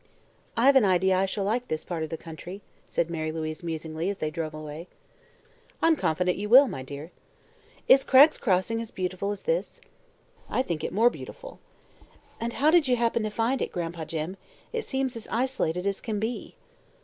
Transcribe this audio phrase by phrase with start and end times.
[0.57, 4.09] "I've an idea I shall like this part of the country," said Mary Louise musingly,
[4.09, 4.87] as they drove away.
[5.79, 7.11] "I am confident you will, my dear."
[7.87, 9.79] "Is Cragg's Crossing as beautiful as this?"
[10.49, 11.59] "I think it more beautiful."
[12.39, 14.37] "And how did you happen to find it, Gran'pa Jim?
[14.73, 16.55] It seems as isolated as can be."